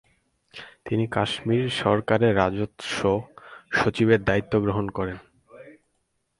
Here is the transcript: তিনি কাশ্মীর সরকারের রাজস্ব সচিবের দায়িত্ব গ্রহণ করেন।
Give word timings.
তিনি 0.85 1.05
কাশ্মীর 1.07 1.65
সরকারের 1.81 2.33
রাজস্ব 2.35 2.99
সচিবের 3.71 4.21
দায়িত্ব 4.23 4.53
গ্রহণ 4.59 4.85
করেন। 4.89 5.17